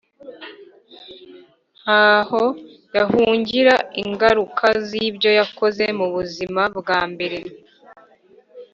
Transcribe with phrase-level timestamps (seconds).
[1.81, 2.43] ntaho
[2.97, 7.39] yahungira ingaruka z’ibyo yakoze mu buzima bwa mbere